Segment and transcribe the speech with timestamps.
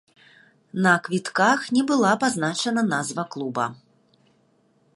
[0.85, 3.65] На квітках не была пазначана назва клуба.